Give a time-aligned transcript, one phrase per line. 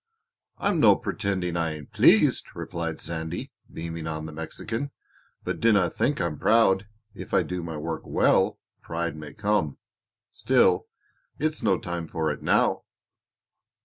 [0.57, 4.89] "I'm no pretending I ain't pleased," replied Sandy, beaming on the Mexican,
[5.43, 6.87] "but dinna think I'm proud.
[7.13, 9.77] If I do my work well pride may come;
[10.31, 10.87] still,
[11.37, 12.81] it's no time for it now."